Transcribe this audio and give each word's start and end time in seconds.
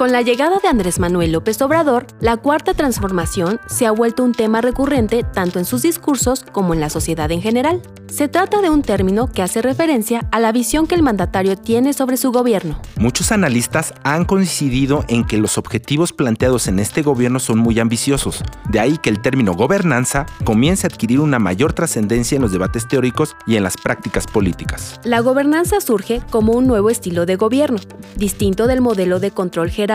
Con 0.00 0.12
la 0.12 0.22
llegada 0.22 0.60
de 0.60 0.68
Andrés 0.68 0.98
Manuel 0.98 1.32
López 1.32 1.60
Obrador, 1.60 2.06
la 2.22 2.38
cuarta 2.38 2.72
transformación 2.72 3.60
se 3.66 3.84
ha 3.84 3.90
vuelto 3.90 4.24
un 4.24 4.32
tema 4.32 4.62
recurrente 4.62 5.24
tanto 5.24 5.58
en 5.58 5.66
sus 5.66 5.82
discursos 5.82 6.42
como 6.52 6.72
en 6.72 6.80
la 6.80 6.88
sociedad 6.88 7.30
en 7.30 7.42
general. 7.42 7.82
Se 8.08 8.26
trata 8.26 8.62
de 8.62 8.70
un 8.70 8.80
término 8.80 9.30
que 9.30 9.42
hace 9.42 9.60
referencia 9.60 10.26
a 10.32 10.40
la 10.40 10.52
visión 10.52 10.86
que 10.86 10.94
el 10.94 11.02
mandatario 11.02 11.54
tiene 11.54 11.92
sobre 11.92 12.16
su 12.16 12.32
gobierno. 12.32 12.80
Muchos 12.96 13.30
analistas 13.30 13.92
han 14.02 14.24
coincidido 14.24 15.04
en 15.08 15.24
que 15.24 15.36
los 15.36 15.58
objetivos 15.58 16.14
planteados 16.14 16.66
en 16.66 16.78
este 16.78 17.02
gobierno 17.02 17.38
son 17.38 17.58
muy 17.58 17.78
ambiciosos, 17.78 18.42
de 18.70 18.80
ahí 18.80 18.96
que 18.96 19.10
el 19.10 19.20
término 19.20 19.52
gobernanza 19.52 20.24
comience 20.44 20.86
a 20.86 20.88
adquirir 20.88 21.20
una 21.20 21.38
mayor 21.38 21.74
trascendencia 21.74 22.36
en 22.36 22.42
los 22.42 22.52
debates 22.52 22.88
teóricos 22.88 23.36
y 23.46 23.56
en 23.56 23.64
las 23.64 23.76
prácticas 23.76 24.26
políticas. 24.26 24.98
La 25.04 25.20
gobernanza 25.20 25.78
surge 25.82 26.22
como 26.30 26.54
un 26.54 26.66
nuevo 26.66 26.88
estilo 26.88 27.26
de 27.26 27.36
gobierno, 27.36 27.78
distinto 28.16 28.66
del 28.66 28.80
modelo 28.80 29.20
de 29.20 29.30
control 29.30 29.70
jerárquico 29.70 29.89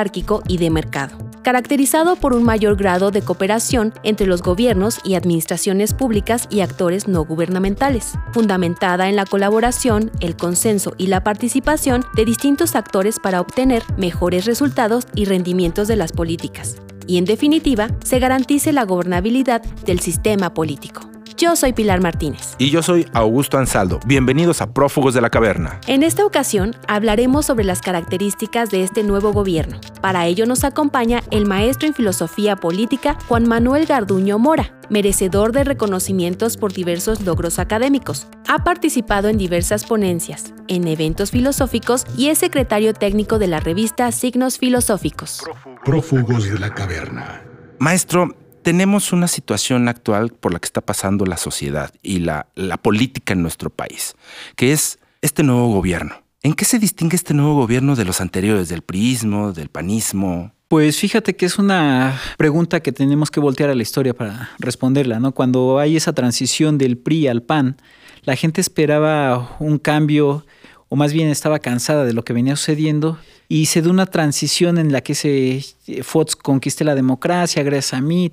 y 0.48 0.58
de 0.58 0.70
mercado 0.70 1.26
caracterizado 1.46 2.16
por 2.16 2.34
un 2.34 2.44
mayor 2.44 2.76
grado 2.76 3.12
de 3.12 3.22
cooperación 3.22 3.94
entre 4.02 4.26
los 4.26 4.42
gobiernos 4.42 4.98
y 5.04 5.14
administraciones 5.14 5.94
públicas 5.94 6.48
y 6.50 6.62
actores 6.62 7.08
no 7.08 7.24
gubernamentales, 7.24 8.14
fundamentada 8.34 9.10
en 9.10 9.16
la 9.16 9.28
colaboración, 9.28 10.10
el 10.22 10.36
consenso 10.36 10.96
y 10.98 11.06
la 11.06 11.24
participación 11.24 12.04
de 12.16 12.26
distintos 12.26 12.76
actores 12.76 13.20
para 13.20 13.42
obtener 13.42 13.84
mejores 13.96 14.46
resultados 14.46 15.06
y 15.14 15.26
rendimientos 15.26 15.88
de 15.88 15.98
las 15.98 16.14
políticas. 16.14 16.78
Y 17.06 17.20
en 17.20 17.26
definitiva, 17.26 17.90
se 18.04 18.18
garantice 18.18 18.74
la 18.74 18.84
gobernabilidad 18.84 19.62
del 19.86 20.00
sistema 20.00 20.52
político. 20.52 21.15
Yo 21.38 21.58
soy 21.58 21.74
Pilar 21.74 22.00
Martínez. 22.00 22.56
Y 22.60 22.70
yo 22.70 22.82
soy 22.82 23.08
Augusto 23.12 23.58
Ansaldo. 23.58 24.00
Bienvenidos 24.06 24.62
a 24.62 24.72
Prófugos 24.72 25.14
de 25.14 25.20
la 25.20 25.30
Caverna. 25.30 25.82
En 25.86 26.02
esta 26.02 26.26
ocasión 26.26 26.74
hablaremos 26.88 27.46
sobre 27.46 27.66
las 27.66 27.82
características 27.82 28.70
de 28.70 28.84
este 28.84 29.04
nuevo 29.04 29.34
gobierno. 29.34 29.82
Para 30.02 30.28
ello 30.28 30.46
nos 30.46 30.64
acompaña 30.64 31.24
el 31.32 31.46
maestro 31.46 31.90
en 31.90 31.94
filosofía 31.94 32.56
política 32.56 33.18
Juan 33.28 33.50
Manuel 33.50 33.86
Garduño 33.86 34.40
Mora, 34.40 34.80
merecedor 34.90 35.52
de 35.52 35.66
reconocimientos 35.66 36.56
por 36.56 36.72
diversos 36.72 37.20
logros 37.20 37.60
académicos. 37.60 38.28
Ha 38.48 38.64
participado 38.64 39.28
en 39.28 39.38
diversas 39.38 39.84
ponencias, 39.84 40.54
en 40.70 40.88
eventos 40.88 41.32
filosóficos 41.32 42.06
y 42.18 42.30
es 42.30 42.38
secretario 42.38 42.94
técnico 42.94 43.40
de 43.40 43.48
la 43.48 43.60
revista 43.60 44.10
Signos 44.14 44.58
Filosóficos. 44.58 45.44
Prófugos 45.84 46.50
de 46.50 46.60
la 46.60 46.74
caverna. 46.74 47.42
Maestro, 47.78 48.30
tenemos 48.66 49.14
una 49.14 49.28
situación 49.28 49.88
actual 49.88 50.32
por 50.32 50.52
la 50.52 50.58
que 50.58 50.66
está 50.66 50.82
pasando 50.82 51.28
la 51.28 51.38
sociedad 51.38 51.94
y 52.02 52.18
la, 52.18 52.48
política 52.82 53.34
en 53.34 53.44
nuestro 53.44 53.70
país, 53.70 54.16
que 54.56 54.72
es 54.72 54.98
este 55.22 55.44
nuevo 55.44 55.68
gobierno. 55.68 56.16
¿En 56.42 56.56
qué 56.56 56.66
se 56.66 56.80
distingue 56.80 57.16
este 57.16 57.36
nuevo 57.36 57.54
gobierno 57.54 57.96
de 57.96 58.06
los 58.06 58.22
anteriores, 58.22 58.68
del 58.68 58.82
priismo, 58.82 59.54
del 59.54 59.70
panismo? 59.70 60.52
Pues 60.68 60.98
fíjate 60.98 61.36
que 61.36 61.46
es 61.46 61.60
una 61.60 62.20
pregunta 62.38 62.80
que 62.80 62.92
tenemos 62.92 63.30
que 63.30 63.40
voltear 63.40 63.70
a 63.70 63.76
la 63.76 63.84
historia 63.84 64.16
para 64.16 64.50
responderla, 64.58 65.20
¿no? 65.20 65.32
Cuando 65.32 65.78
hay 65.78 65.96
esa 65.96 66.14
transición 66.14 66.80
del 66.80 66.98
PRI 66.98 67.28
al 67.28 67.44
PAN, 67.44 67.78
la 68.24 68.36
gente 68.36 68.62
esperaba 68.62 69.58
un 69.60 69.78
cambio 69.78 70.44
o 70.90 70.96
más 70.96 71.14
bien 71.14 71.28
estaba 71.28 71.60
cansada 71.60 72.04
de 72.04 72.14
lo 72.14 72.26
que 72.26 72.34
venía 72.34 72.56
sucediendo 72.56 73.20
y 73.48 73.68
se 73.68 73.82
dio 73.82 73.92
una 73.92 74.08
transición 74.08 74.78
en 74.78 74.92
la 74.92 75.02
que 75.02 75.14
se 75.14 75.64
Fox 76.02 76.36
conquiste 76.36 76.84
la 76.84 76.96
democracia 76.96 77.62
gracias 77.64 77.94
a 77.94 78.02
mí, 78.02 78.32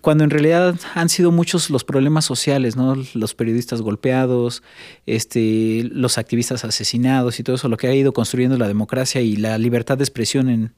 cuando 0.00 0.24
en 0.24 0.30
realidad 0.30 0.74
han 0.94 1.08
sido 1.08 1.30
muchos 1.30 1.70
los 1.70 1.84
problemas 1.84 2.24
sociales, 2.24 2.74
¿no? 2.74 2.96
Los 3.14 3.34
periodistas 3.34 3.80
golpeados, 3.80 4.62
este, 5.06 5.88
los 5.92 6.18
activistas 6.18 6.64
asesinados 6.64 7.38
y 7.38 7.44
todo 7.44 7.56
eso, 7.56 7.68
lo 7.68 7.76
que 7.76 7.86
ha 7.86 7.94
ido 7.94 8.12
construyendo 8.12 8.58
la 8.58 8.66
democracia 8.66 9.20
y 9.20 9.36
la 9.36 9.56
libertad 9.58 9.98
de 9.98 10.04
expresión 10.04 10.48
en, 10.48 10.72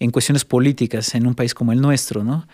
en 0.00 0.10
cuestiones 0.10 0.44
políticas 0.44 1.14
en 1.14 1.26
un 1.26 1.34
país 1.34 1.52
como 1.52 1.72
el 1.72 1.80
nuestro, 1.80 2.24
¿no? 2.24 2.48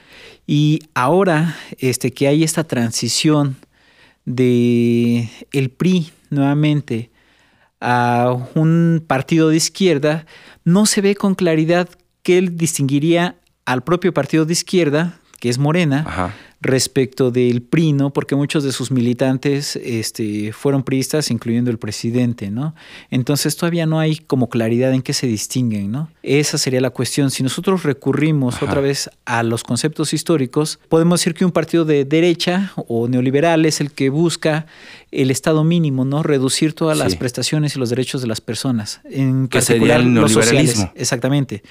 Y 0.47 0.81
ahora 0.95 1.57
este, 1.79 2.13
que 2.13 2.27
hay 2.27 2.43
esta 2.43 2.65
transición 2.65 3.57
de 4.25 5.29
el 5.53 5.71
PRI 5.71 6.11
nuevamente 6.31 7.12
a 7.83 8.35
un 8.55 9.05
partido 9.07 9.49
de 9.49 9.57
izquierda, 9.57 10.25
no 10.65 10.87
se 10.87 11.01
ve 11.01 11.15
con 11.15 11.35
claridad 11.35 11.89
que 12.23 12.39
él 12.39 12.57
distinguiría 12.57 13.37
al 13.65 13.83
propio 13.83 14.15
partido 14.15 14.45
de 14.45 14.53
izquierda, 14.53 15.19
que 15.41 15.49
es 15.49 15.59
Morena, 15.59 16.33
respecto 16.63 17.33
del 17.33 17.61
PRI, 17.61 17.93
¿no? 17.93 18.11
Porque 18.11 18.37
muchos 18.37 18.63
de 18.63 18.71
sus 18.71 18.93
militantes 18.93 19.77
este, 19.77 20.53
fueron 20.53 20.85
priistas, 20.85 21.31
incluyendo 21.31 21.71
el 21.71 21.79
presidente, 21.79 22.51
¿no? 22.51 22.75
Entonces 23.11 23.57
todavía 23.57 23.85
no 23.85 23.99
hay 23.99 24.17
como 24.17 24.49
claridad 24.49 24.95
en 24.95 25.03
qué 25.03 25.13
se 25.13 25.27
distinguen, 25.27 25.91
¿no? 25.91 26.09
Esa 26.23 26.59
sería 26.59 26.81
la 26.81 26.91
cuestión. 26.91 27.33
Si 27.33 27.43
nosotros 27.43 27.83
recurrimos 27.83 28.63
otra 28.63 28.81
vez 28.81 29.11
a 29.25 29.43
los 29.43 29.65
conceptos 29.65 30.15
históricos, 30.15 30.79
podemos 30.89 31.21
decir 31.21 31.35
que 31.35 31.45
un 31.45 31.51
partido 31.51 31.85
de 31.85 32.05
derecha 32.05 32.73
o 32.77 33.09
neoliberal 33.09 33.67
es 33.67 33.81
el 33.81 33.91
que 33.91 34.09
busca 34.09 34.67
el 35.11 35.33
Estado 35.33 35.65
mínimo, 35.65 36.05
¿no? 36.05 36.23
Reducir 36.23 36.75
todas 36.75 36.97
las 36.97 37.17
prestaciones 37.17 37.75
y 37.75 37.81
los 37.81 37.91
derechos 37.91 38.23
de 38.23 38.29
las 38.29 38.41
personas. 38.41 39.01
En 39.05 39.49
que 39.49 39.61
sería 39.61 39.97
el 39.97 40.15
neoliberalismo. 40.15 40.93
Exactamente. 40.95 41.63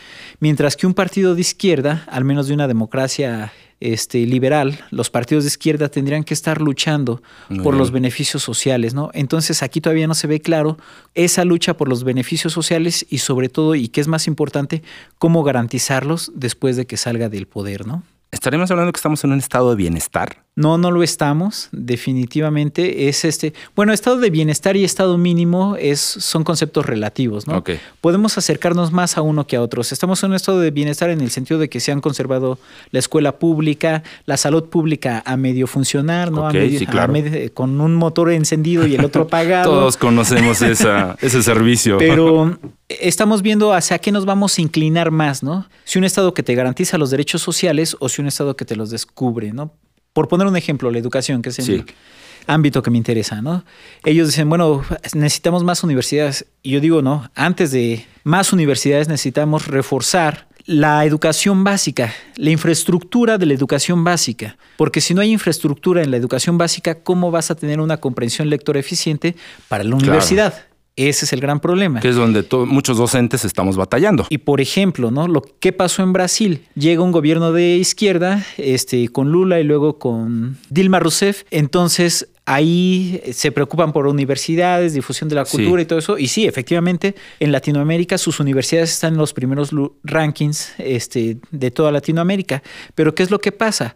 Mientras 0.42 0.76
que 0.76 0.86
un 0.86 0.94
partido 0.94 1.34
de 1.34 1.42
izquierda, 1.42 2.06
al 2.12 2.26
menos 2.26 2.48
de 2.48 2.54
una 2.54 2.68
democracia 2.68 3.54
este, 3.82 4.26
liberal, 4.26 4.80
los 4.92 5.10
partidos 5.10 5.44
de 5.44 5.50
izquierda 5.50 5.90
tendrían 5.90 6.24
que 6.24 6.34
estar 6.34 6.62
luchando 6.62 7.22
por 7.64 7.76
los 7.76 7.92
beneficios 7.92 8.42
sociales, 8.44 8.94
¿no? 8.94 9.10
Entonces 9.14 9.64
aquí 9.64 9.82
todavía 9.82 10.08
no 10.08 10.14
se 10.14 10.28
ve 10.28 10.40
claro 10.40 10.78
esa 11.16 11.44
lucha 11.44 11.76
por 11.76 11.90
los 11.90 12.04
beneficios 12.04 12.54
sociales 12.54 13.06
y 13.10 13.18
sobre 13.18 13.50
todo, 13.50 13.76
y 13.76 13.90
que 13.90 14.00
es 14.00 14.08
más 14.08 14.28
importante, 14.28 14.84
cómo 15.18 15.44
garantizarlos 15.44 16.32
después 16.36 16.78
de 16.78 16.86
que 16.86 16.96
salga 16.96 17.28
del 17.28 17.48
poder, 17.48 17.86
¿no? 17.86 18.04
¿Estaremos 18.32 18.72
hablando 18.72 18.94
que 18.94 18.98
estamos 18.98 19.24
en 19.26 19.34
un 19.34 19.40
estado 19.40 19.72
de 19.72 19.76
bienestar? 19.76 20.44
No, 20.54 20.78
no 20.78 20.92
lo 20.92 21.02
estamos, 21.02 21.70
definitivamente. 21.72 23.08
Es 23.08 23.24
este, 23.24 23.54
bueno, 23.74 23.94
estado 23.94 24.18
de 24.18 24.30
bienestar 24.30 24.76
y 24.76 24.84
estado 24.84 25.18
mínimo 25.18 25.78
es, 25.80 26.02
son 26.02 26.44
conceptos 26.44 26.86
relativos, 26.86 27.48
¿no? 27.48 27.64
Podemos 28.02 28.38
acercarnos 28.38 28.92
más 28.92 29.18
a 29.18 29.22
uno 29.22 29.48
que 29.48 29.56
a 29.56 29.62
otros. 29.62 29.94
Estamos 29.94 30.22
en 30.24 30.32
un 30.32 30.36
estado 30.36 30.60
de 30.60 30.72
bienestar 30.72 31.10
en 31.10 31.22
el 31.22 31.32
sentido 31.32 31.58
de 31.58 31.70
que 31.70 31.80
se 31.80 31.94
han 31.94 32.02
conservado 32.02 32.60
la 32.92 33.00
escuela 33.00 33.40
pública, 33.40 34.04
la 34.26 34.36
salud 34.36 34.66
pública 34.66 35.24
a 35.26 35.38
medio 35.38 35.68
funcionar, 35.68 36.32
¿no? 36.32 36.50
con 37.54 37.80
un 37.80 37.96
motor 37.96 38.32
encendido 38.32 38.86
y 38.86 38.96
el 38.96 39.06
otro 39.06 39.22
apagado. 39.32 39.72
Todos 39.72 39.96
conocemos 39.96 40.62
esa, 40.62 41.16
ese 41.22 41.44
servicio. 41.44 41.98
Pero 41.98 42.60
estamos 42.90 43.42
viendo 43.42 43.74
hacia 43.74 44.00
qué 44.00 44.12
nos 44.12 44.26
vamos 44.26 44.58
a 44.58 44.62
inclinar 44.62 45.12
más, 45.12 45.44
¿no? 45.44 45.70
Si 45.86 45.98
un 45.98 46.04
estado 46.04 46.34
que 46.34 46.44
te 46.44 46.56
garantiza 46.56 46.98
los 46.98 47.10
derechos 47.10 47.42
sociales 47.42 47.96
o 48.00 48.10
si 48.10 48.22
un 48.22 48.28
estado 48.28 48.58
que 48.58 48.66
te 48.66 48.76
los 48.76 48.90
descubre, 48.90 49.54
¿no? 49.54 49.74
Por 50.14 50.28
poner 50.28 50.48
un 50.48 50.58
ejemplo, 50.58 50.92
la 50.92 51.00
educación, 51.00 51.42
que 51.42 51.50
es 51.50 51.60
el 51.60 51.86
ámbito 52.48 52.82
que 52.82 52.92
me 52.92 52.98
interesa, 52.98 53.42
¿no? 53.42 53.64
Ellos 54.04 54.28
dicen, 54.28 54.50
bueno, 54.50 54.84
necesitamos 55.14 55.64
más 55.64 55.84
universidades. 55.84 56.46
Y 56.64 56.72
yo 56.72 56.80
digo, 56.80 57.02
no, 57.02 57.30
antes 57.36 57.72
de 57.72 58.06
más 58.24 58.52
universidades 58.52 59.08
necesitamos 59.08 59.68
reforzar 59.68 60.48
la 60.66 61.06
educación 61.06 61.64
básica, 61.64 62.14
la 62.36 62.52
infraestructura 62.52 63.38
de 63.38 63.46
la 63.46 63.54
educación 63.54 64.04
básica. 64.04 64.58
Porque 64.78 65.02
si 65.02 65.14
no 65.14 65.22
hay 65.22 65.32
infraestructura 65.32 66.04
en 66.04 66.12
la 66.12 66.18
educación 66.18 66.58
básica, 66.58 66.96
¿cómo 66.96 67.32
vas 67.32 67.52
a 67.52 67.56
tener 67.56 67.80
una 67.80 67.98
comprensión 67.98 68.50
lectora 68.50 68.80
eficiente 68.80 69.36
para 69.68 69.84
la 69.84 69.96
universidad? 69.96 70.66
Ese 70.96 71.26
es 71.26 71.34
el 71.34 71.40
gran 71.40 71.60
problema. 71.60 72.00
Que 72.02 72.10
es 72.10 72.16
donde 72.16 72.46
muchos 72.68 72.98
docentes 72.98 73.46
estamos 73.46 73.78
batallando. 73.78 74.26
Y 74.30 74.40
por 74.40 74.60
ejemplo, 74.60 75.10
¿no? 75.10 75.28
Lo 75.28 75.42
que 75.42 75.72
pasó 75.72 76.04
en 76.04 76.12
Brasil. 76.12 76.66
Llega 76.76 77.02
un 77.02 77.12
gobierno 77.12 77.54
de 77.54 77.78
izquierda, 77.78 78.46
este, 78.58 79.08
con 79.08 79.32
Lula 79.32 79.60
y 79.60 79.64
luego 79.64 80.00
con 80.00 80.58
Dilma 80.70 81.00
Rousseff. 81.00 81.44
Entonces, 81.50 82.28
ahí 82.46 83.22
se 83.32 83.52
preocupan 83.52 83.94
por 83.94 84.08
universidades, 84.08 84.94
difusión 84.94 85.30
de 85.30 85.36
la 85.36 85.46
cultura 85.46 85.82
y 85.82 85.86
todo 85.86 86.00
eso. 86.00 86.18
Y 86.18 86.28
sí, 86.28 86.46
efectivamente, 86.46 87.16
en 87.40 87.52
Latinoamérica 87.52 88.18
sus 88.18 88.40
universidades 88.40 88.92
están 88.92 89.14
en 89.14 89.20
los 89.20 89.34
primeros 89.34 89.72
rankings 90.04 90.74
este, 90.78 91.38
de 91.52 91.72
toda 91.72 91.92
Latinoamérica. 91.92 92.62
Pero 92.96 93.16
¿qué 93.16 93.24
es 93.24 93.32
lo 93.32 93.40
que 93.40 93.52
pasa? 93.52 93.96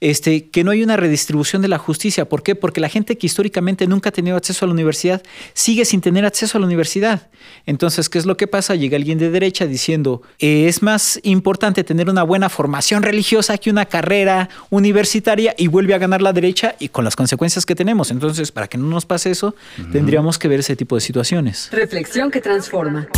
Este, 0.00 0.50
que 0.50 0.62
no 0.62 0.70
hay 0.70 0.82
una 0.82 0.96
redistribución 0.96 1.62
de 1.62 1.68
la 1.68 1.78
justicia. 1.78 2.28
¿Por 2.28 2.42
qué? 2.42 2.54
Porque 2.54 2.80
la 2.80 2.88
gente 2.88 3.16
que 3.16 3.26
históricamente 3.26 3.86
nunca 3.86 4.10
ha 4.10 4.12
tenido 4.12 4.36
acceso 4.36 4.64
a 4.64 4.68
la 4.68 4.74
universidad 4.74 5.22
sigue 5.54 5.84
sin 5.84 6.00
tener 6.00 6.26
acceso 6.26 6.58
a 6.58 6.60
la 6.60 6.66
universidad. 6.66 7.28
Entonces, 7.64 8.08
¿qué 8.08 8.18
es 8.18 8.26
lo 8.26 8.36
que 8.36 8.46
pasa? 8.46 8.74
Llega 8.74 8.96
alguien 8.96 9.18
de 9.18 9.30
derecha 9.30 9.66
diciendo, 9.66 10.22
eh, 10.38 10.66
es 10.68 10.82
más 10.82 11.18
importante 11.22 11.84
tener 11.84 12.10
una 12.10 12.22
buena 12.22 12.48
formación 12.48 13.02
religiosa 13.02 13.56
que 13.58 13.70
una 13.70 13.86
carrera 13.86 14.48
universitaria 14.70 15.54
y 15.56 15.68
vuelve 15.68 15.94
a 15.94 15.98
ganar 15.98 16.20
la 16.20 16.32
derecha 16.32 16.76
y 16.78 16.88
con 16.88 17.04
las 17.04 17.16
consecuencias 17.16 17.64
que 17.64 17.74
tenemos. 17.74 18.10
Entonces, 18.10 18.52
para 18.52 18.68
que 18.68 18.78
no 18.78 18.86
nos 18.86 19.06
pase 19.06 19.30
eso, 19.30 19.54
tendríamos 19.92 20.38
que 20.38 20.48
ver 20.48 20.60
ese 20.60 20.76
tipo 20.76 20.94
de 20.94 21.00
situaciones. 21.00 21.68
Reflexión 21.72 22.30
que 22.30 22.40
transforma. 22.40 23.08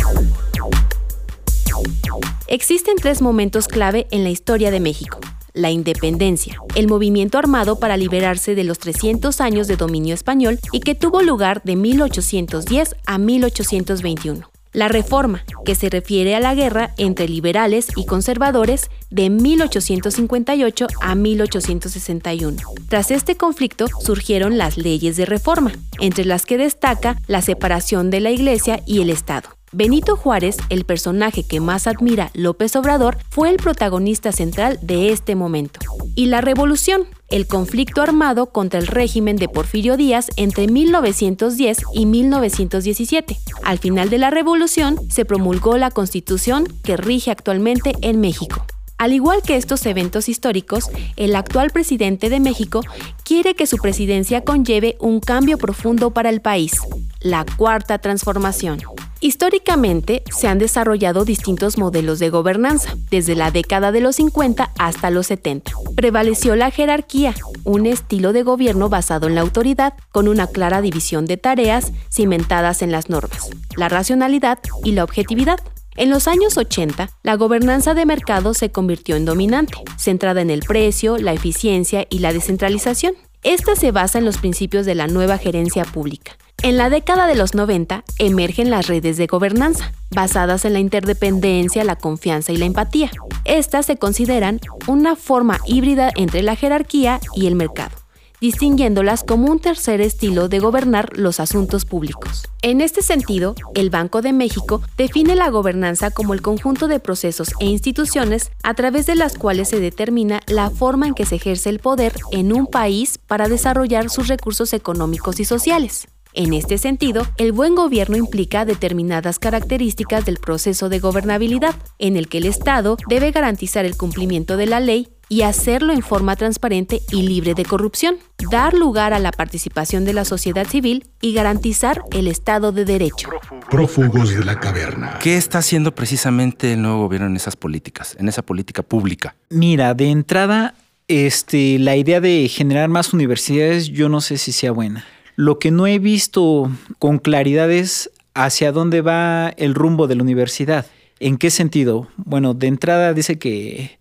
Existen 2.47 2.95
tres 2.95 3.21
momentos 3.21 3.67
clave 3.67 4.07
en 4.11 4.23
la 4.23 4.29
historia 4.29 4.71
de 4.71 4.79
México 4.79 5.19
la 5.59 5.71
independencia, 5.71 6.57
el 6.75 6.87
movimiento 6.87 7.37
armado 7.37 7.79
para 7.79 7.97
liberarse 7.97 8.55
de 8.55 8.63
los 8.63 8.79
300 8.79 9.41
años 9.41 9.67
de 9.67 9.75
dominio 9.75 10.13
español 10.13 10.59
y 10.71 10.79
que 10.79 10.95
tuvo 10.95 11.21
lugar 11.21 11.61
de 11.63 11.75
1810 11.75 12.95
a 13.05 13.17
1821. 13.17 14.49
La 14.71 14.87
reforma, 14.87 15.43
que 15.65 15.73
se 15.73 15.89
refiere 15.89 16.35
a 16.35 16.39
la 16.39 16.53
guerra 16.53 16.93
entre 16.97 17.27
liberales 17.27 17.87
y 17.95 18.05
conservadores 18.05 18.91
de 19.09 19.31
1858 19.31 20.87
a 21.01 21.15
1861. 21.15 22.57
Tras 22.87 23.09
este 23.09 23.35
conflicto 23.35 23.87
surgieron 23.99 24.59
las 24.59 24.77
leyes 24.77 25.17
de 25.17 25.25
reforma, 25.25 25.71
entre 25.99 26.23
las 26.23 26.45
que 26.45 26.59
destaca 26.59 27.17
la 27.25 27.41
separación 27.41 28.11
de 28.11 28.19
la 28.19 28.29
Iglesia 28.29 28.83
y 28.85 29.01
el 29.01 29.09
Estado. 29.09 29.58
Benito 29.71 30.15
Juárez, 30.15 30.57
el 30.69 30.83
personaje 30.83 31.43
que 31.43 31.59
más 31.59 31.85
admira 31.85 32.31
López 32.33 32.75
Obrador, 32.75 33.17
fue 33.29 33.49
el 33.49 33.57
protagonista 33.57 34.31
central 34.31 34.79
de 34.81 35.11
este 35.11 35.35
momento. 35.35 35.79
Y 36.15 36.25
la 36.25 36.41
revolución, 36.41 37.03
el 37.29 37.45
conflicto 37.45 38.01
armado 38.01 38.47
contra 38.47 38.79
el 38.79 38.87
régimen 38.87 39.35
de 39.35 39.47
Porfirio 39.47 39.95
Díaz 39.95 40.31
entre 40.37 40.67
1910 40.67 41.77
y 41.93 42.05
1917. 42.07 43.37
Al 43.63 43.77
final 43.77 44.09
de 44.09 44.17
la 44.17 44.31
revolución 44.31 44.97
se 45.09 45.23
promulgó 45.25 45.77
la 45.77 45.91
constitución 45.91 46.65
que 46.83 46.97
rige 46.97 47.29
actualmente 47.29 47.93
en 48.01 48.19
México. 48.19 48.65
Al 48.99 49.13
igual 49.13 49.41
que 49.41 49.55
estos 49.55 49.85
eventos 49.85 50.27
históricos, 50.27 50.91
el 51.15 51.33
actual 51.37 51.69
presidente 51.69 52.29
de 52.29 52.41
México 52.41 52.81
quiere 53.23 53.55
que 53.55 53.65
su 53.65 53.77
presidencia 53.77 54.43
conlleve 54.43 54.97
un 54.99 55.21
cambio 55.21 55.57
profundo 55.57 56.11
para 56.11 56.29
el 56.29 56.41
país, 56.41 56.73
la 57.21 57.45
cuarta 57.57 57.99
transformación. 57.99 58.79
Históricamente 59.21 60.23
se 60.37 60.49
han 60.49 60.59
desarrollado 60.59 61.23
distintos 61.23 61.77
modelos 61.77 62.19
de 62.19 62.29
gobernanza, 62.29 62.93
desde 63.09 63.35
la 63.35 63.51
década 63.51 63.93
de 63.93 64.01
los 64.01 64.17
50 64.17 64.71
hasta 64.77 65.09
los 65.11 65.27
70. 65.27 65.71
Prevaleció 65.95 66.57
la 66.57 66.69
jerarquía, 66.69 67.33
un 67.63 67.85
estilo 67.85 68.33
de 68.33 68.43
gobierno 68.43 68.89
basado 68.89 69.27
en 69.27 69.35
la 69.35 69.41
autoridad, 69.41 69.93
con 70.11 70.27
una 70.27 70.47
clara 70.47 70.81
división 70.81 71.25
de 71.25 71.37
tareas 71.37 71.93
cimentadas 72.11 72.81
en 72.81 72.91
las 72.91 73.09
normas, 73.09 73.49
la 73.77 73.87
racionalidad 73.87 74.59
y 74.83 74.91
la 74.91 75.05
objetividad. 75.05 75.59
En 75.95 76.09
los 76.09 76.27
años 76.27 76.57
80, 76.57 77.09
la 77.23 77.35
gobernanza 77.35 77.93
de 77.93 78.05
mercado 78.05 78.53
se 78.53 78.71
convirtió 78.71 79.15
en 79.15 79.25
dominante, 79.25 79.77
centrada 79.97 80.41
en 80.41 80.49
el 80.49 80.61
precio, 80.61 81.17
la 81.17 81.33
eficiencia 81.33 82.05
y 82.09 82.19
la 82.19 82.31
descentralización. 82.33 83.15
Esta 83.43 83.75
se 83.75 83.91
basa 83.91 84.19
en 84.19 84.25
los 84.25 84.37
principios 84.37 84.85
de 84.85 84.95
la 84.95 85.07
nueva 85.07 85.37
gerencia 85.37 85.85
pública, 85.85 86.37
en 86.61 86.75
la 86.75 86.89
década 86.89 87.25
de 87.25 87.35
los 87.35 87.55
90 87.55 88.03
emergen 88.17 88.69
las 88.69 88.87
redes 88.87 89.15
de 89.15 89.27
gobernanza, 89.27 89.93
basadas 90.11 90.65
en 90.65 90.73
la 90.73 90.79
interdependencia, 90.79 91.85
la 91.85 91.95
confianza 91.95 92.51
y 92.51 92.57
la 92.57 92.65
empatía. 92.65 93.11
Estas 93.45 93.85
se 93.85 93.95
consideran 93.95 94.59
una 94.85 95.15
forma 95.15 95.59
híbrida 95.65 96.11
entre 96.17 96.43
la 96.43 96.57
jerarquía 96.57 97.21
y 97.33 97.47
el 97.47 97.55
mercado, 97.55 97.95
distinguiéndolas 98.41 99.23
como 99.23 99.51
un 99.51 99.59
tercer 99.59 100.01
estilo 100.01 100.49
de 100.49 100.59
gobernar 100.59 101.17
los 101.17 101.39
asuntos 101.39 101.85
públicos. 101.85 102.43
En 102.61 102.81
este 102.81 103.01
sentido, 103.01 103.55
el 103.75 103.89
Banco 103.89 104.21
de 104.21 104.33
México 104.33 104.81
define 104.97 105.35
la 105.35 105.49
gobernanza 105.49 106.11
como 106.11 106.33
el 106.33 106.41
conjunto 106.41 106.87
de 106.87 106.99
procesos 106.99 107.53
e 107.59 107.65
instituciones 107.65 108.51
a 108.63 108.73
través 108.73 109.05
de 109.05 109.15
las 109.15 109.37
cuales 109.37 109.69
se 109.69 109.79
determina 109.79 110.41
la 110.47 110.69
forma 110.69 111.07
en 111.07 111.13
que 111.13 111.25
se 111.25 111.35
ejerce 111.35 111.69
el 111.69 111.79
poder 111.79 112.13
en 112.31 112.53
un 112.53 112.67
país 112.67 113.17
para 113.17 113.47
desarrollar 113.47 114.09
sus 114.09 114.27
recursos 114.27 114.73
económicos 114.73 115.39
y 115.39 115.45
sociales. 115.45 116.07
En 116.33 116.53
este 116.53 116.77
sentido, 116.77 117.25
el 117.37 117.51
buen 117.51 117.73
gobierno 117.73 118.15
implica 118.15 118.63
determinadas 118.63 119.39
características 119.39 120.25
del 120.25 120.37
proceso 120.37 120.87
de 120.87 120.99
gobernabilidad, 120.99 121.75
en 121.97 122.17
el 122.17 122.29
que 122.29 122.37
el 122.37 122.45
Estado 122.45 122.97
debe 123.07 123.31
garantizar 123.31 123.83
el 123.83 123.97
cumplimiento 123.97 124.55
de 124.55 124.67
la 124.67 124.79
ley 124.79 125.09
y 125.29 125.43
hacerlo 125.43 125.93
en 125.93 126.01
forma 126.01 126.35
transparente 126.35 127.01
y 127.11 127.21
libre 127.21 127.53
de 127.53 127.63
corrupción, 127.63 128.17
dar 128.51 128.73
lugar 128.73 129.13
a 129.13 129.19
la 129.19 129.31
participación 129.31 130.03
de 130.03 130.13
la 130.13 130.25
sociedad 130.25 130.67
civil 130.67 131.05
y 131.21 131.33
garantizar 131.33 132.01
el 132.11 132.27
Estado 132.27 132.71
de 132.71 132.83
Derecho. 132.83 133.29
Prófugos 133.69 134.35
de 134.35 134.43
la 134.43 134.59
caverna. 134.59 135.19
¿Qué 135.21 135.37
está 135.37 135.59
haciendo 135.59 135.93
precisamente 135.93 136.73
el 136.73 136.81
nuevo 136.81 137.03
gobierno 137.03 137.27
en 137.27 137.35
esas 137.35 137.55
políticas, 137.55 138.17
en 138.19 138.27
esa 138.27 138.41
política 138.41 138.81
pública? 138.81 139.35
Mira, 139.51 139.93
de 139.93 140.09
entrada, 140.09 140.73
este, 141.07 141.77
la 141.77 141.95
idea 141.95 142.19
de 142.19 142.47
generar 142.49 142.89
más 142.89 143.13
universidades 143.13 143.89
yo 143.89 144.09
no 144.09 144.21
sé 144.21 144.37
si 144.37 144.51
sea 144.51 144.71
buena. 144.71 145.05
Lo 145.35 145.59
que 145.59 145.71
no 145.71 145.85
he 145.87 145.99
visto 145.99 146.71
con 146.97 147.19
claridad 147.19 147.71
es 147.71 148.09
hacia 148.33 148.71
dónde 148.71 149.01
va 149.01 149.49
el 149.57 149.75
rumbo 149.75 150.07
de 150.07 150.15
la 150.15 150.23
universidad. 150.23 150.87
¿En 151.19 151.37
qué 151.37 151.49
sentido? 151.49 152.07
Bueno, 152.17 152.53
de 152.53 152.67
entrada 152.67 153.13
dice 153.13 153.37
que 153.37 153.98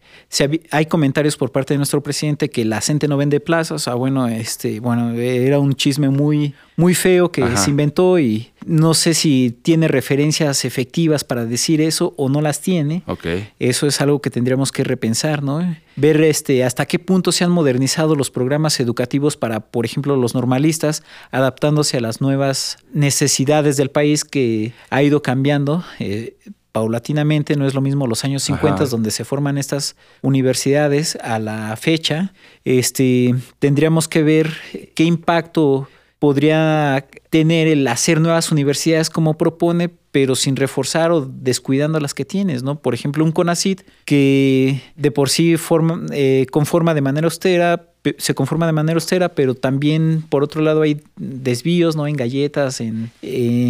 hay 0.70 0.86
comentarios 0.86 1.36
por 1.36 1.52
parte 1.52 1.74
de 1.74 1.78
nuestro 1.78 2.02
presidente 2.02 2.48
que 2.48 2.64
la 2.64 2.80
gente 2.80 3.08
no 3.08 3.16
vende 3.16 3.40
plazas. 3.40 3.88
Ah, 3.88 3.94
bueno, 3.94 4.28
este, 4.28 4.80
bueno, 4.80 5.12
era 5.12 5.58
un 5.58 5.74
chisme 5.74 6.08
muy, 6.08 6.54
muy 6.76 6.94
feo 6.94 7.30
que 7.32 7.56
se 7.56 7.70
inventó 7.70 8.18
y 8.18 8.50
no 8.66 8.94
sé 8.94 9.14
si 9.14 9.56
tiene 9.62 9.88
referencias 9.88 10.64
efectivas 10.64 11.24
para 11.24 11.44
decir 11.44 11.80
eso 11.80 12.14
o 12.16 12.28
no 12.28 12.40
las 12.40 12.60
tiene. 12.60 13.02
Okay. 13.06 13.48
Eso 13.58 13.86
es 13.86 14.00
algo 14.00 14.20
que 14.20 14.30
tendríamos 14.30 14.72
que 14.72 14.84
repensar, 14.84 15.42
¿no? 15.42 15.76
Ver 15.96 16.20
este, 16.20 16.64
hasta 16.64 16.86
qué 16.86 16.98
punto 16.98 17.32
se 17.32 17.44
han 17.44 17.50
modernizado 17.50 18.14
los 18.14 18.30
programas 18.30 18.78
educativos 18.80 19.36
para, 19.36 19.60
por 19.60 19.84
ejemplo, 19.84 20.16
los 20.16 20.34
normalistas, 20.34 21.02
adaptándose 21.30 21.96
a 21.96 22.00
las 22.00 22.20
nuevas 22.20 22.78
necesidades 22.92 23.76
del 23.76 23.90
país 23.90 24.24
que 24.24 24.72
ha 24.90 25.02
ido 25.02 25.22
cambiando. 25.22 25.84
Eh, 25.98 26.36
paulatinamente, 26.72 27.56
no 27.56 27.66
es 27.66 27.74
lo 27.74 27.80
mismo 27.80 28.06
los 28.06 28.24
años 28.24 28.42
50 28.42 28.86
donde 28.86 29.10
se 29.10 29.24
forman 29.24 29.58
estas 29.58 29.96
universidades 30.22 31.16
a 31.22 31.38
la 31.38 31.76
fecha, 31.76 32.32
este, 32.64 33.34
tendríamos 33.58 34.08
que 34.08 34.22
ver 34.22 34.52
qué 34.94 35.04
impacto 35.04 35.88
podría 36.18 37.06
tener 37.30 37.68
el 37.68 37.86
hacer 37.86 38.20
nuevas 38.20 38.50
universidades 38.50 39.10
como 39.10 39.34
propone, 39.34 39.90
pero 40.18 40.34
sin 40.34 40.56
reforzar 40.56 41.12
o 41.12 41.20
descuidando 41.20 42.00
las 42.00 42.12
que 42.12 42.24
tienes, 42.24 42.64
¿no? 42.64 42.80
Por 42.80 42.92
ejemplo, 42.92 43.24
un 43.24 43.30
CONACIT 43.30 43.82
que 44.04 44.82
de 44.96 45.12
por 45.12 45.30
sí 45.30 45.56
forma, 45.56 46.04
eh, 46.10 46.46
conforma 46.50 46.92
de 46.92 47.00
manera 47.02 47.26
austera, 47.26 47.92
se 48.18 48.34
conforma 48.34 48.66
de 48.66 48.72
manera 48.72 48.96
austera, 48.96 49.28
pero 49.28 49.54
también 49.54 50.24
por 50.28 50.42
otro 50.42 50.60
lado 50.60 50.82
hay 50.82 51.00
desvíos, 51.14 51.94
¿no? 51.94 52.08
En 52.08 52.16
galletas, 52.16 52.80
en, 52.80 53.12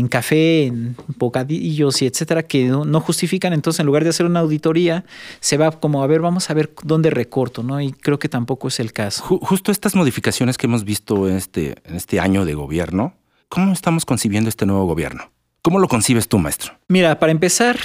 café, 0.09 0.69
en 0.69 0.97
bocadillos 1.19 2.01
y 2.01 2.07
etcétera, 2.07 2.43
que 2.45 2.65
no, 2.65 3.01
justifican. 3.03 3.53
Entonces, 3.53 3.81
en 3.81 3.87
lugar 3.87 4.05
de 4.05 4.09
hacer 4.09 4.25
una 4.25 4.41
auditoría, 4.41 5.05
se 5.41 5.59
va 5.59 5.71
como 5.73 6.03
a 6.03 6.07
ver, 6.07 6.23
vamos 6.23 6.49
a 6.49 6.55
ver 6.55 6.73
dónde 6.83 7.11
recorto, 7.11 7.63
¿no? 7.63 7.79
Y 7.79 7.93
creo 7.93 8.19
que 8.19 8.31
tampoco 8.31 8.69
es 8.69 8.81
el 8.81 8.95
caso. 8.95 9.23
Justo 9.23 9.71
estas 9.71 9.95
modificaciones 9.95 10.57
que 10.57 10.67
hemos 10.67 10.85
visto 10.85 11.29
en 11.29 11.37
este, 11.37 11.75
en 11.85 11.97
este 11.97 12.21
año 12.21 12.47
de 12.47 12.55
gobierno, 12.55 13.13
¿cómo 13.51 13.75
estamos 13.75 14.07
concibiendo 14.07 14.49
este 14.49 14.65
nuevo 14.65 14.87
gobierno? 14.87 15.31
¿Cómo 15.63 15.79
lo 15.79 15.89
concibes 15.89 16.29
tú, 16.29 16.39
maestro? 16.39 16.73
Mira, 16.89 17.19
para 17.19 17.33
empezar, 17.33 17.79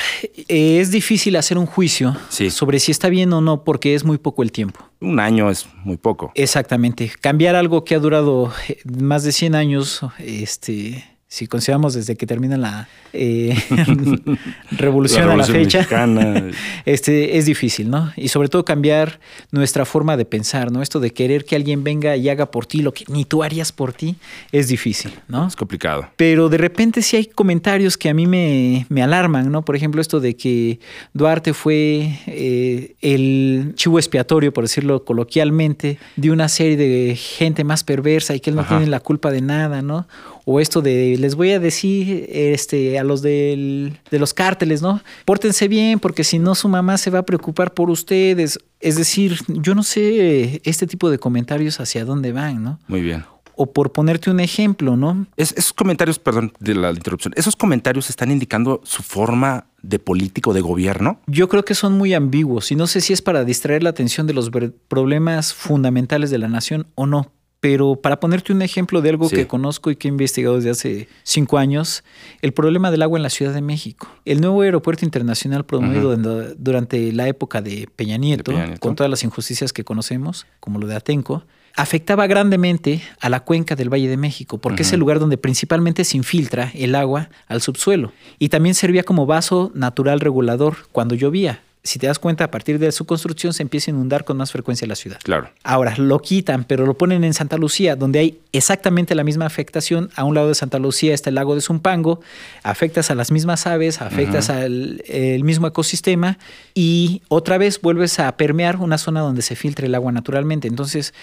eh, 0.47 0.79
es 0.79 0.91
difícil 0.91 1.35
hacer 1.35 1.57
un 1.57 1.65
juicio 1.65 2.15
sobre 2.29 2.79
si 2.79 2.91
está 2.91 3.09
bien 3.09 3.33
o 3.33 3.41
no 3.41 3.63
porque 3.63 3.95
es 3.95 4.05
muy 4.05 4.17
poco 4.17 4.43
el 4.43 4.51
tiempo. 4.51 4.79
Un 5.01 5.19
año 5.19 5.49
es 5.49 5.67
muy 5.83 5.97
poco. 5.97 6.31
Exactamente. 6.35 7.11
Cambiar 7.19 7.55
algo 7.55 7.83
que 7.83 7.95
ha 7.95 7.99
durado 7.99 8.53
eh, 8.67 8.77
más 8.85 9.23
de 9.23 9.31
100 9.31 9.55
años, 9.55 10.01
este, 10.19 11.03
si 11.33 11.47
consideramos 11.47 11.95
desde 11.95 12.15
que 12.15 12.27
termina 12.27 12.57
la 12.57 12.87
eh, 13.11 13.57
revolución, 14.71 15.31
a 15.31 15.35
la 15.35 15.43
fecha, 15.43 15.87
este, 16.85 17.39
es 17.39 17.47
difícil, 17.47 17.89
¿no? 17.89 18.13
Y 18.15 18.27
sobre 18.27 18.49
todo 18.49 18.63
cambiar 18.63 19.19
nuestra 19.49 19.83
forma 19.83 20.15
de 20.15 20.25
pensar, 20.25 20.71
¿no? 20.71 20.83
Esto 20.83 20.99
de 20.99 21.11
querer 21.11 21.43
que 21.43 21.55
alguien 21.55 21.83
venga 21.83 22.15
y 22.17 22.29
haga 22.29 22.51
por 22.51 22.67
ti 22.67 22.83
lo 22.83 22.93
que 22.93 23.05
ni 23.07 23.25
tú 23.25 23.41
harías 23.41 23.71
por 23.71 23.93
ti, 23.93 24.15
es 24.51 24.67
difícil, 24.67 25.11
¿no? 25.27 25.47
Es 25.47 25.55
complicado. 25.55 26.07
Pero 26.17 26.49
de 26.49 26.59
repente 26.59 27.01
sí 27.01 27.17
hay 27.17 27.25
comentarios 27.25 27.97
que 27.97 28.09
a 28.09 28.13
mí 28.13 28.27
me, 28.27 28.85
alarman, 29.01 29.51
¿no? 29.51 29.65
Por 29.65 29.75
ejemplo, 29.75 30.01
esto 30.01 30.19
de 30.19 30.35
que 30.35 30.79
Duarte 31.13 31.55
fue 31.55 32.19
eh, 32.27 32.93
el 33.01 33.73
chivo 33.73 33.97
expiatorio, 33.97 34.53
por 34.53 34.65
decirlo 34.65 35.03
coloquialmente, 35.03 35.97
de 36.15 36.29
una 36.29 36.47
serie 36.47 36.77
de 36.77 37.15
gente 37.15 37.63
más 37.63 37.83
perversa 37.83 38.35
y 38.35 38.39
que 38.39 38.51
él 38.51 38.55
no 38.55 38.65
tiene 38.65 38.85
la 38.85 38.99
culpa 38.99 39.31
de 39.31 39.41
nada, 39.41 39.81
¿no? 39.81 40.07
O 40.45 40.59
esto 40.59 40.81
de 40.81 41.17
les 41.17 41.35
voy 41.35 41.51
a 41.51 41.59
decir 41.59 42.27
este, 42.29 42.99
a 42.99 43.03
los 43.03 43.21
del, 43.21 43.97
de 44.11 44.19
los 44.19 44.33
cárteles, 44.33 44.81
¿no? 44.81 45.01
Pórtense 45.25 45.67
bien 45.67 45.99
porque 45.99 46.23
si 46.23 46.39
no 46.39 46.55
su 46.55 46.67
mamá 46.67 46.97
se 46.97 47.09
va 47.09 47.19
a 47.19 47.23
preocupar 47.23 47.73
por 47.73 47.89
ustedes. 47.89 48.59
Es 48.79 48.97
decir, 48.97 49.39
yo 49.47 49.75
no 49.75 49.83
sé 49.83 50.61
este 50.65 50.87
tipo 50.87 51.09
de 51.09 51.17
comentarios 51.19 51.79
hacia 51.79 52.03
dónde 52.03 52.31
van, 52.31 52.63
¿no? 52.63 52.79
Muy 52.87 53.01
bien. 53.01 53.23
O 53.55 53.71
por 53.71 53.91
ponerte 53.91 54.31
un 54.31 54.39
ejemplo, 54.39 54.97
¿no? 54.97 55.27
esos 55.37 55.73
comentarios, 55.73 56.17
perdón 56.17 56.53
de 56.59 56.73
la 56.73 56.89
interrupción, 56.89 57.33
esos 57.37 57.55
comentarios 57.55 58.09
están 58.09 58.31
indicando 58.31 58.81
su 58.83 59.03
forma 59.03 59.67
de 59.83 59.99
político, 59.99 60.53
de 60.53 60.61
gobierno? 60.61 61.19
Yo 61.27 61.47
creo 61.47 61.63
que 61.63 61.75
son 61.75 61.93
muy 61.93 62.15
ambiguos 62.15 62.71
y 62.71 62.75
no 62.75 62.87
sé 62.87 63.01
si 63.01 63.13
es 63.13 63.21
para 63.21 63.43
distraer 63.45 63.83
la 63.83 63.91
atención 63.91 64.25
de 64.25 64.33
los 64.33 64.49
problemas 64.87 65.53
fundamentales 65.53 66.31
de 66.31 66.39
la 66.39 66.47
nación 66.47 66.87
o 66.95 67.05
no. 67.05 67.31
Pero 67.63 67.95
para 67.95 68.19
ponerte 68.19 68.51
un 68.51 68.61
ejemplo 68.61 69.01
de 69.01 69.11
algo 69.11 69.29
que 69.29 69.47
conozco 69.47 69.89
y 69.89 69.95
que 69.95 70.09
he 70.09 70.11
investigado 70.11 70.57
desde 70.57 70.69
hace 70.71 71.07
cinco 71.23 71.57
años, 71.57 72.03
el 72.41 72.51
problema 72.51 72.91
del 72.91 73.01
agua 73.03 73.17
en 73.17 73.23
la 73.23 73.29
Ciudad 73.29 73.53
de 73.53 73.61
México. 73.61 74.09
El 74.25 74.41
nuevo 74.41 74.63
aeropuerto 74.63 75.05
internacional 75.05 75.65
promovido 75.65 76.13
durante 76.57 77.13
la 77.13 77.29
época 77.29 77.61
de 77.61 77.87
Peña, 77.95 78.17
Nieto, 78.17 78.51
con 78.81 78.97
todas 78.97 79.09
las 79.09 79.23
injusticias 79.23 79.71
que 79.71 79.85
conocemos, 79.85 80.45
como 80.59 80.77
lo 80.77 80.87
de 80.87 80.97
Atenco, 80.97 81.45
afectaba 81.73 82.27
grandemente 82.27 83.01
a 83.21 83.29
la 83.29 83.39
cuenca 83.45 83.77
del 83.77 83.87
Valle 83.87 84.09
de 84.09 84.17
México, 84.17 84.57
porque 84.57 84.81
es 84.81 84.91
el 84.91 84.99
lugar 84.99 85.19
donde 85.19 85.37
principalmente 85.37 86.03
se 86.03 86.17
infiltra 86.17 86.69
el 86.75 86.95
agua 86.95 87.29
al 87.47 87.61
subsuelo. 87.61 88.11
Y 88.39 88.49
también 88.49 88.75
servía 88.75 89.03
como 89.03 89.25
vaso 89.25 89.71
natural 89.73 90.19
regulador 90.19 90.75
cuando 90.91 91.15
llovía 91.15 91.61
si 91.83 91.99
te 91.99 92.07
das 92.07 92.17
cuenta, 92.17 92.45
a 92.45 92.51
partir 92.51 92.79
de 92.79 92.91
su 92.93 93.05
construcción 93.05 93.53
se 93.53 93.61
empieza 93.61 93.91
a 93.91 93.93
inundar 93.93 94.23
con 94.23 94.37
más 94.37 94.53
frecuencia 94.53 94.87
la 94.87 94.95
ciudad. 94.95 95.19
Claro. 95.21 95.49
Ahora, 95.63 95.95
lo 95.97 96.19
quitan, 96.19 96.63
pero 96.63 96.85
lo 96.85 96.97
ponen 96.97 97.25
en 97.25 97.33
Santa 97.33 97.57
Lucía, 97.57 97.97
donde 97.97 98.19
hay 98.19 98.39
exactamente 98.53 99.15
la 99.15 99.25
misma 99.25 99.45
afectación. 99.45 100.09
A 100.15 100.23
un 100.23 100.33
lado 100.33 100.47
de 100.47 100.55
Santa 100.55 100.79
Lucía 100.79 101.13
está 101.13 101.29
el 101.29 101.35
lago 101.35 101.55
de 101.55 101.61
Zumpango, 101.61 102.21
afectas 102.63 103.11
a 103.11 103.15
las 103.15 103.31
mismas 103.31 103.67
aves, 103.67 104.01
afectas 104.01 104.49
al 104.49 105.01
mismo 105.43 105.67
ecosistema 105.67 106.37
y 106.73 107.21
otra 107.27 107.57
vez 107.57 107.81
vuelves 107.81 108.17
a 108.19 108.37
permear 108.37 108.77
una 108.77 108.97
zona 108.97 109.19
donde 109.19 109.41
se 109.41 109.57
filtra 109.57 109.85
el 109.85 109.95
agua 109.95 110.13
naturalmente. 110.13 110.69
Entonces, 110.69 111.13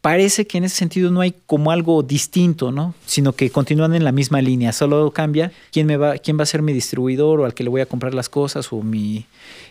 parece 0.00 0.46
que 0.46 0.58
en 0.58 0.64
ese 0.64 0.76
sentido 0.76 1.10
no 1.10 1.20
hay 1.20 1.34
como 1.46 1.70
algo 1.70 2.02
distinto, 2.02 2.72
¿no? 2.72 2.94
Sino 3.06 3.34
que 3.34 3.50
continúan 3.50 3.94
en 3.94 4.04
la 4.04 4.12
misma 4.12 4.40
línea, 4.42 4.72
solo 4.72 5.10
cambia 5.12 5.52
quién 5.72 5.86
me 5.86 5.96
va, 5.96 6.18
quién 6.18 6.38
va 6.38 6.42
a 6.42 6.46
ser 6.46 6.62
mi 6.62 6.72
distribuidor 6.72 7.40
o 7.40 7.44
al 7.44 7.54
que 7.54 7.62
le 7.62 7.70
voy 7.70 7.80
a 7.80 7.86
comprar 7.86 8.14
las 8.14 8.28
cosas 8.28 8.72
o 8.72 8.82
mi 8.82 9.26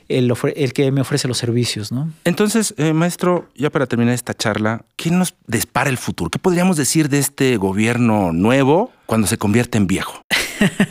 el, 0.09 0.73
que 0.73 0.91
me 0.91 1.01
ofrece 1.01 1.27
los 1.27 1.37
servicios, 1.37 1.91
¿no? 1.91 2.11
Entonces, 2.23 2.73
eh, 2.77 2.93
maestro, 2.93 3.49
ya 3.55 3.69
para 3.69 3.85
terminar 3.85 4.13
esta 4.13 4.33
charla, 4.33 4.83
¿qué 4.95 5.11
nos 5.11 5.35
dispara 5.47 5.89
el 5.89 5.97
futuro? 5.97 6.29
¿Qué 6.29 6.39
podríamos 6.39 6.77
decir 6.77 7.09
de 7.09 7.19
este 7.19 7.57
gobierno 7.57 8.31
nuevo 8.31 8.91
cuando 9.05 9.27
se 9.27 9.37
convierte 9.37 9.77
en 9.77 9.87
viejo? 9.87 10.21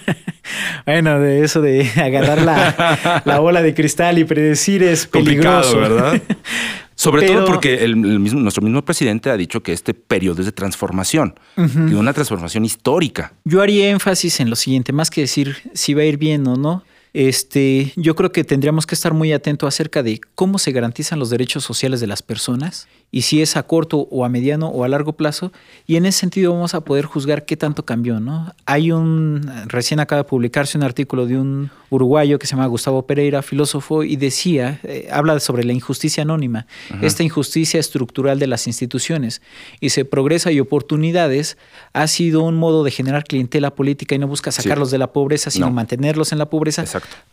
bueno, 0.86 1.20
de 1.20 1.44
eso 1.44 1.60
de 1.60 1.88
agarrar 1.96 2.42
la, 2.42 3.22
la 3.24 3.38
bola 3.38 3.62
de 3.62 3.74
cristal 3.74 4.18
y 4.18 4.24
predecir 4.24 4.82
es 4.82 5.06
peligroso. 5.06 5.72
Complicado, 5.72 6.00
¿verdad? 6.02 6.22
Sobre 6.96 7.26
todo 7.26 7.44
porque 7.44 7.84
el, 7.84 7.94
mismo, 7.94 8.40
nuestro 8.40 8.64
mismo 8.64 8.82
presidente 8.82 9.28
ha 9.28 9.36
dicho 9.36 9.62
que 9.62 9.74
este 9.74 9.92
periodo 9.92 10.40
es 10.40 10.46
de 10.46 10.52
transformación, 10.52 11.38
y 11.56 11.92
una 11.92 12.14
transformación 12.14 12.64
histórica. 12.64 13.34
Yo 13.44 13.60
haría 13.60 13.90
énfasis 13.90 14.40
en 14.40 14.48
lo 14.48 14.56
siguiente, 14.56 14.94
más 14.94 15.10
que 15.10 15.20
decir 15.20 15.56
si 15.74 15.92
va 15.92 16.02
a 16.02 16.04
ir 16.06 16.16
bien 16.16 16.46
o 16.46 16.56
no, 16.56 16.84
este, 17.16 17.94
yo 17.96 18.14
creo 18.14 18.30
que 18.30 18.44
tendríamos 18.44 18.84
que 18.84 18.94
estar 18.94 19.14
muy 19.14 19.32
atentos 19.32 19.66
acerca 19.66 20.02
de 20.02 20.20
cómo 20.34 20.58
se 20.58 20.70
garantizan 20.72 21.18
los 21.18 21.30
derechos 21.30 21.64
sociales 21.64 21.98
de 22.00 22.06
las 22.06 22.20
personas 22.20 22.88
y 23.10 23.22
si 23.22 23.40
es 23.40 23.56
a 23.56 23.62
corto 23.62 24.06
o 24.10 24.26
a 24.26 24.28
mediano 24.28 24.68
o 24.68 24.84
a 24.84 24.88
largo 24.88 25.14
plazo. 25.14 25.50
Y 25.86 25.96
en 25.96 26.04
ese 26.04 26.18
sentido 26.18 26.52
vamos 26.52 26.74
a 26.74 26.82
poder 26.82 27.06
juzgar 27.06 27.46
qué 27.46 27.56
tanto 27.56 27.86
cambió. 27.86 28.20
¿no? 28.20 28.52
Hay 28.66 28.92
un, 28.92 29.50
recién 29.66 29.98
acaba 29.98 30.24
de 30.24 30.28
publicarse 30.28 30.76
un 30.76 30.84
artículo 30.84 31.26
de 31.26 31.38
un 31.38 31.70
uruguayo 31.88 32.38
que 32.38 32.46
se 32.46 32.54
llama 32.54 32.66
Gustavo 32.66 33.06
Pereira, 33.06 33.40
filósofo, 33.40 34.02
y 34.02 34.16
decía, 34.16 34.80
eh, 34.82 35.08
habla 35.10 35.40
sobre 35.40 35.64
la 35.64 35.72
injusticia 35.72 36.24
anónima, 36.24 36.66
esta 37.00 37.22
injusticia 37.22 37.80
estructural 37.80 38.38
de 38.38 38.48
las 38.48 38.66
instituciones. 38.66 39.40
Y 39.80 39.90
se 39.90 40.04
progresa 40.04 40.50
y 40.52 40.60
oportunidades 40.60 41.56
ha 41.92 42.08
sido 42.08 42.42
un 42.42 42.56
modo 42.56 42.84
de 42.84 42.90
generar 42.90 43.24
clientela 43.24 43.74
política 43.74 44.14
y 44.14 44.18
no 44.18 44.26
busca 44.26 44.50
sacarlos 44.50 44.90
de 44.90 44.98
la 44.98 45.12
pobreza, 45.12 45.50
sino 45.50 45.70
mantenerlos 45.70 46.32
en 46.32 46.38
la 46.38 46.50
pobreza 46.50 46.84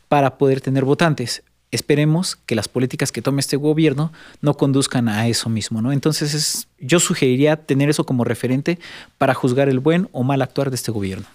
para 0.07 0.37
poder 0.37 0.61
tener 0.61 0.85
votantes. 0.85 1.43
Esperemos 1.71 2.35
que 2.35 2.55
las 2.55 2.67
políticas 2.67 3.11
que 3.11 3.23
tome 3.23 3.39
este 3.39 3.57
gobierno 3.57 4.13
no 4.41 4.55
conduzcan 4.55 5.09
a 5.09 5.27
eso 5.27 5.49
mismo, 5.49 5.81
¿no? 5.81 5.91
Entonces 5.91 6.67
yo 6.79 6.99
sugeriría 6.99 7.55
tener 7.55 7.89
eso 7.89 8.05
como 8.05 8.23
referente 8.23 8.77
para 9.17 9.33
juzgar 9.33 9.69
el 9.69 9.79
buen 9.79 10.07
o 10.11 10.23
mal 10.23 10.41
actuar 10.43 10.69
de 10.69 10.75
este 10.75 10.91
gobierno. 10.91 11.25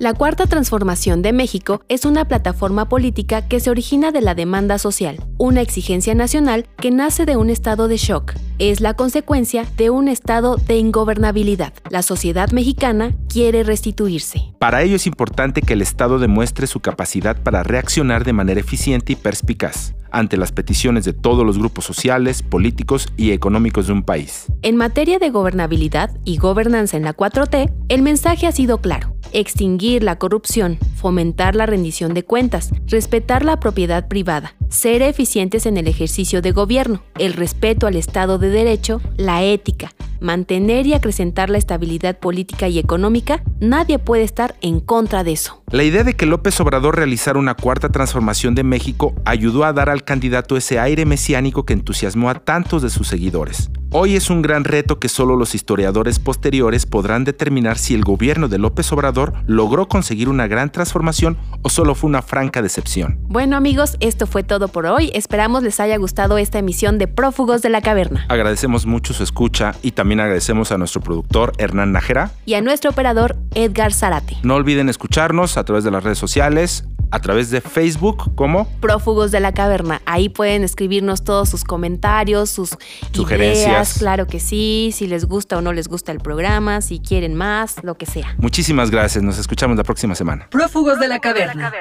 La 0.00 0.14
Cuarta 0.14 0.46
Transformación 0.46 1.20
de 1.20 1.34
México 1.34 1.82
es 1.90 2.06
una 2.06 2.24
plataforma 2.24 2.88
política 2.88 3.46
que 3.46 3.60
se 3.60 3.68
origina 3.68 4.12
de 4.12 4.22
la 4.22 4.34
demanda 4.34 4.78
social, 4.78 5.22
una 5.36 5.60
exigencia 5.60 6.14
nacional 6.14 6.66
que 6.78 6.90
nace 6.90 7.26
de 7.26 7.36
un 7.36 7.50
estado 7.50 7.86
de 7.86 7.98
shock. 7.98 8.32
Es 8.58 8.80
la 8.80 8.94
consecuencia 8.94 9.66
de 9.76 9.90
un 9.90 10.08
estado 10.08 10.56
de 10.56 10.78
ingobernabilidad. 10.78 11.74
La 11.90 12.00
sociedad 12.00 12.50
mexicana 12.50 13.14
quiere 13.28 13.62
restituirse. 13.62 14.54
Para 14.58 14.82
ello 14.82 14.96
es 14.96 15.06
importante 15.06 15.60
que 15.60 15.74
el 15.74 15.82
Estado 15.82 16.18
demuestre 16.18 16.66
su 16.66 16.80
capacidad 16.80 17.42
para 17.42 17.62
reaccionar 17.62 18.24
de 18.24 18.32
manera 18.32 18.60
eficiente 18.60 19.12
y 19.12 19.16
perspicaz 19.16 19.94
ante 20.12 20.38
las 20.38 20.50
peticiones 20.50 21.04
de 21.04 21.12
todos 21.12 21.44
los 21.44 21.58
grupos 21.58 21.84
sociales, 21.84 22.42
políticos 22.42 23.08
y 23.18 23.32
económicos 23.32 23.86
de 23.86 23.92
un 23.92 24.02
país. 24.02 24.46
En 24.62 24.76
materia 24.76 25.18
de 25.18 25.28
gobernabilidad 25.28 26.10
y 26.24 26.38
gobernanza 26.38 26.96
en 26.96 27.04
la 27.04 27.14
4T, 27.14 27.70
el 27.88 28.02
mensaje 28.02 28.46
ha 28.46 28.52
sido 28.52 28.78
claro. 28.78 29.14
Extinguir 29.32 30.02
la 30.02 30.18
corrupción, 30.18 30.76
fomentar 30.96 31.54
la 31.54 31.64
rendición 31.64 32.14
de 32.14 32.24
cuentas, 32.24 32.70
respetar 32.86 33.44
la 33.44 33.60
propiedad 33.60 34.08
privada, 34.08 34.56
ser 34.70 35.02
eficientes 35.02 35.66
en 35.66 35.76
el 35.76 35.88
ejercicio 35.88 36.40
de 36.40 36.52
gobierno, 36.52 37.02
el 37.18 37.34
respeto 37.34 37.86
al 37.86 37.96
Estado 37.96 38.38
de 38.38 38.48
Derecho, 38.48 39.02
la 39.16 39.42
ética, 39.42 39.90
mantener 40.20 40.86
y 40.86 40.94
acrecentar 40.94 41.50
la 41.50 41.58
estabilidad 41.58 42.18
política 42.18 42.68
y 42.68 42.78
económica, 42.78 43.42
nadie 43.58 43.98
puede 43.98 44.22
estar 44.22 44.54
en 44.60 44.80
contra 44.80 45.24
de 45.24 45.32
eso. 45.32 45.62
La 45.70 45.84
idea 45.84 46.04
de 46.04 46.14
que 46.14 46.26
López 46.26 46.58
Obrador 46.60 46.96
realizara 46.96 47.38
una 47.38 47.54
cuarta 47.54 47.90
transformación 47.90 48.54
de 48.54 48.64
México 48.64 49.14
ayudó 49.24 49.64
a 49.64 49.72
dar 49.72 49.88
al 49.88 50.04
candidato 50.04 50.56
ese 50.56 50.78
aire 50.78 51.04
mesiánico 51.04 51.64
que 51.64 51.72
entusiasmó 51.72 52.28
a 52.28 52.34
tantos 52.34 52.82
de 52.82 52.90
sus 52.90 53.08
seguidores. 53.08 53.70
Hoy 53.92 54.14
es 54.14 54.30
un 54.30 54.40
gran 54.42 54.62
reto 54.62 55.00
que 55.00 55.08
solo 55.08 55.36
los 55.36 55.54
historiadores 55.54 56.20
posteriores 56.20 56.86
podrán 56.86 57.24
determinar 57.24 57.76
si 57.76 57.94
el 57.94 58.04
gobierno 58.04 58.46
de 58.46 58.58
López 58.58 58.92
Obrador 58.92 59.32
logró 59.46 59.88
conseguir 59.88 60.28
una 60.28 60.46
gran 60.46 60.70
transformación 60.70 61.38
o 61.62 61.68
solo 61.68 61.96
fue 61.96 62.08
una 62.08 62.22
franca 62.22 62.62
decepción. 62.62 63.18
Bueno 63.28 63.56
amigos, 63.56 63.96
esto 63.98 64.28
fue 64.28 64.42
todo 64.44 64.59
por 64.68 64.86
hoy. 64.86 65.10
Esperamos 65.14 65.62
les 65.62 65.80
haya 65.80 65.96
gustado 65.96 66.38
esta 66.38 66.58
emisión 66.58 66.98
de 66.98 67.06
Prófugos 67.06 67.62
de 67.62 67.70
la 67.70 67.80
Caverna. 67.80 68.26
Agradecemos 68.28 68.86
mucho 68.86 69.14
su 69.14 69.22
escucha 69.22 69.74
y 69.82 69.92
también 69.92 70.20
agradecemos 70.20 70.72
a 70.72 70.78
nuestro 70.78 71.00
productor 71.00 71.52
Hernán 71.58 71.92
Najera 71.92 72.30
y 72.46 72.54
a 72.54 72.60
nuestro 72.60 72.90
operador 72.90 73.36
Edgar 73.54 73.92
Zarate. 73.92 74.36
No 74.42 74.54
olviden 74.54 74.88
escucharnos 74.88 75.56
a 75.56 75.64
través 75.64 75.84
de 75.84 75.90
las 75.90 76.04
redes 76.04 76.18
sociales, 76.18 76.84
a 77.10 77.20
través 77.20 77.50
de 77.50 77.60
Facebook 77.60 78.34
como 78.34 78.68
Prófugos 78.80 79.30
de 79.30 79.40
la 79.40 79.52
Caverna. 79.52 80.00
Ahí 80.06 80.28
pueden 80.28 80.62
escribirnos 80.62 81.24
todos 81.24 81.48
sus 81.48 81.64
comentarios, 81.64 82.50
sus 82.50 82.70
sugerencias. 83.12 83.98
claro 83.98 84.26
que 84.26 84.40
sí, 84.40 84.90
si 84.92 85.06
les 85.06 85.24
gusta 85.24 85.58
o 85.58 85.60
no 85.60 85.72
les 85.72 85.88
gusta 85.88 86.12
el 86.12 86.20
programa, 86.20 86.80
si 86.80 87.00
quieren 87.00 87.34
más, 87.34 87.82
lo 87.82 87.96
que 87.96 88.06
sea. 88.06 88.34
Muchísimas 88.38 88.90
gracias, 88.90 89.24
nos 89.24 89.38
escuchamos 89.38 89.76
la 89.76 89.84
próxima 89.84 90.14
semana. 90.14 90.46
Prófugos 90.50 90.98
de 91.00 91.08
la 91.08 91.18
Caverna. 91.18 91.72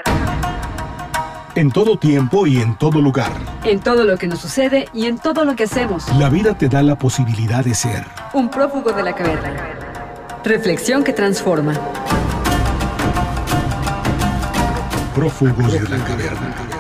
En 1.60 1.72
todo 1.72 2.00
tiempo 2.00 2.48
y 2.48 2.62
en 2.62 2.78
todo 2.78 3.02
lugar. 3.02 3.34
En 3.66 3.82
todo 3.82 4.06
lo 4.06 4.16
que 4.16 4.28
nos 4.28 4.40
sucede 4.40 4.88
y 4.94 5.08
en 5.08 5.18
todo 5.18 5.44
lo 5.44 5.58
que 5.58 5.66
hacemos. 5.66 6.06
La 6.18 6.30
vida 6.30 6.58
te 6.58 6.70
da 6.70 6.82
la 6.82 6.98
posibilidad 6.98 7.66
de 7.66 7.76
ser. 7.76 8.06
Un 8.32 8.50
prófugo 8.50 8.94
de 8.94 9.04
la 9.04 9.14
caverna. 9.14 9.58
Reflexión 10.46 11.04
que 11.04 11.12
transforma. 11.12 11.74
Prófugos 15.14 15.74
de 15.74 15.82
la 15.82 15.98
caverna. 16.06 16.79